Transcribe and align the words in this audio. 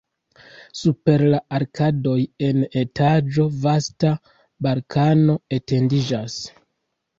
Super 0.77 1.23
la 1.33 1.41
arkadoj 1.57 2.15
en 2.47 2.63
la 2.63 2.71
etaĝo 2.85 3.47
vasta 3.67 4.15
balkono 4.69 5.39
etendiĝas. 5.61 6.43